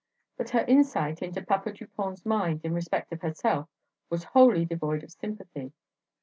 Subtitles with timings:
[0.35, 3.69] But her insight into Papa Dupont's mind in respect of herself
[4.09, 5.73] was wholly devoid of sympathy.